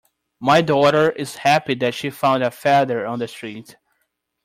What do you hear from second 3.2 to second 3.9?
street.